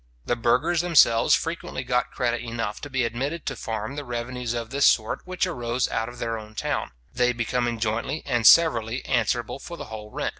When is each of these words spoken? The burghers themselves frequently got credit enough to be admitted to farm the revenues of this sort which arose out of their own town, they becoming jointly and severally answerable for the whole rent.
The 0.25 0.35
burghers 0.35 0.81
themselves 0.81 1.35
frequently 1.35 1.83
got 1.83 2.09
credit 2.09 2.41
enough 2.41 2.81
to 2.81 2.89
be 2.89 3.03
admitted 3.05 3.45
to 3.45 3.55
farm 3.55 3.95
the 3.95 4.03
revenues 4.03 4.55
of 4.55 4.71
this 4.71 4.87
sort 4.87 5.19
which 5.25 5.45
arose 5.45 5.87
out 5.89 6.09
of 6.09 6.17
their 6.17 6.39
own 6.39 6.55
town, 6.55 6.89
they 7.13 7.31
becoming 7.33 7.77
jointly 7.79 8.23
and 8.25 8.47
severally 8.47 9.05
answerable 9.05 9.59
for 9.59 9.77
the 9.77 9.85
whole 9.93 10.09
rent. 10.09 10.29